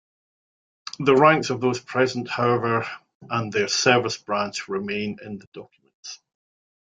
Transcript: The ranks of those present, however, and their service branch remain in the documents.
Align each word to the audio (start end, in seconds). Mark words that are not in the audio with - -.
The 0.97 1.15
ranks 1.15 1.51
of 1.51 1.61
those 1.61 1.79
present, 1.79 2.27
however, 2.27 2.87
and 3.29 3.53
their 3.53 3.67
service 3.67 4.17
branch 4.17 4.67
remain 4.67 5.19
in 5.23 5.37
the 5.37 5.45
documents. 5.53 6.19